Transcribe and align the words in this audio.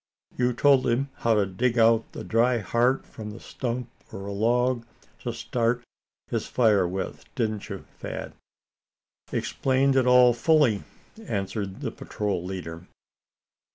"You 0.35 0.51
told 0.53 0.87
him 0.87 1.09
how 1.17 1.35
to 1.35 1.45
dig 1.45 1.77
out 1.77 2.11
the 2.13 2.23
dry 2.23 2.57
heart 2.57 3.05
from 3.05 3.35
a 3.35 3.39
stump 3.39 3.87
or 4.11 4.25
a 4.25 4.31
log, 4.31 4.83
to 5.19 5.31
start 5.31 5.83
his 6.25 6.47
fire 6.47 6.87
with, 6.87 7.25
didn't 7.35 7.69
you, 7.69 7.85
Thad?" 7.99 8.33
"Explained 9.31 9.95
it 9.95 10.07
all 10.07 10.33
fully," 10.33 10.81
answered 11.27 11.81
the 11.81 11.91
patrol 11.91 12.43
leader. 12.43 12.87